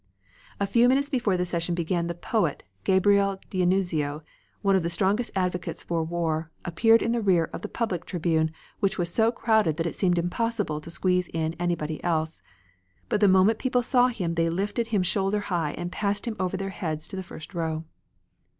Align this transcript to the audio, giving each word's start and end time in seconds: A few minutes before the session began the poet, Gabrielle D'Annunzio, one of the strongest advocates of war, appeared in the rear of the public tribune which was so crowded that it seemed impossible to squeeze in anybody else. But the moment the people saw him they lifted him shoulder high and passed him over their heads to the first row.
A 0.59 0.65
few 0.65 0.89
minutes 0.89 1.11
before 1.11 1.37
the 1.37 1.45
session 1.45 1.75
began 1.75 2.07
the 2.07 2.15
poet, 2.15 2.63
Gabrielle 2.85 3.35
D'Annunzio, 3.51 4.23
one 4.63 4.75
of 4.75 4.81
the 4.81 4.89
strongest 4.89 5.29
advocates 5.35 5.83
of 5.87 5.91
war, 6.09 6.49
appeared 6.65 7.03
in 7.03 7.11
the 7.11 7.21
rear 7.21 7.51
of 7.53 7.61
the 7.61 7.67
public 7.69 8.05
tribune 8.05 8.49
which 8.79 8.97
was 8.97 9.13
so 9.13 9.31
crowded 9.31 9.77
that 9.77 9.85
it 9.85 9.93
seemed 9.93 10.17
impossible 10.17 10.81
to 10.81 10.89
squeeze 10.89 11.27
in 11.35 11.53
anybody 11.59 12.03
else. 12.03 12.41
But 13.09 13.19
the 13.21 13.27
moment 13.27 13.59
the 13.59 13.61
people 13.61 13.83
saw 13.83 14.07
him 14.07 14.33
they 14.33 14.49
lifted 14.49 14.87
him 14.87 15.03
shoulder 15.03 15.39
high 15.53 15.73
and 15.73 15.91
passed 15.91 16.25
him 16.27 16.35
over 16.39 16.57
their 16.57 16.69
heads 16.69 17.07
to 17.09 17.15
the 17.15 17.21
first 17.21 17.53
row. 17.53 17.83